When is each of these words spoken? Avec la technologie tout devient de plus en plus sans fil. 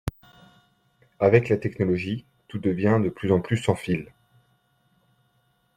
Avec 1.19 1.47
la 1.49 1.57
technologie 1.57 2.25
tout 2.47 2.57
devient 2.57 2.99
de 3.03 3.09
plus 3.09 3.31
en 3.31 3.39
plus 3.39 3.57
sans 3.57 3.75
fil. 3.75 4.11